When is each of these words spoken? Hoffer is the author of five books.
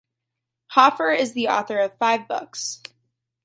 Hoffer 0.71 1.11
is 1.11 1.33
the 1.33 1.47
author 1.49 1.77
of 1.77 1.95
five 1.99 2.27
books. 2.27 2.81